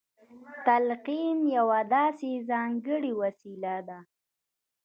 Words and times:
تلقين 0.65 1.37
يوه 1.57 1.79
داسې 1.95 2.29
ځانګړې 2.49 3.11
وسيله 3.21 3.75
ده. 3.87 3.99